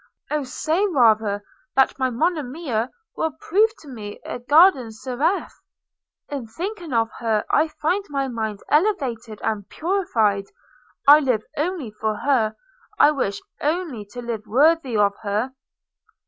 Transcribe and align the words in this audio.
oh 0.31 0.43
say 0.43 0.83
rather 0.87 1.43
that 1.75 1.99
my 1.99 2.09
Monimia 2.09 2.89
will 3.15 3.33
prove 3.39 3.69
to 3.77 3.87
me 3.87 4.19
a 4.25 4.39
guardian 4.39 4.91
seraph!– 4.91 5.53
In 6.31 6.47
thinking 6.47 6.91
of 6.91 7.11
her, 7.19 7.45
I 7.51 7.67
find 7.67 8.03
my 8.09 8.27
mind 8.27 8.61
elevated, 8.67 9.39
and 9.43 9.69
purified– 9.69 10.45
I 11.07 11.19
live 11.19 11.43
only 11.55 11.91
for 11.91 12.15
her– 12.15 12.55
I 12.97 13.11
wish 13.11 13.39
only 13.61 14.03
to 14.05 14.23
live 14.23 14.47
worthy 14.47 14.97
of 14.97 15.13
her.' 15.21 15.53